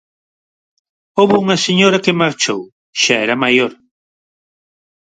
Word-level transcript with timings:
Houbo 1.17 1.35
unha 1.43 1.57
señora 1.65 2.01
que 2.03 2.17
marchou, 2.21 2.61
xa 3.01 3.15
era 3.25 3.35
maior... 3.43 3.71